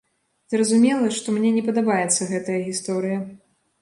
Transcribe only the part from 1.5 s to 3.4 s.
не падабаецца гэтая гісторыя.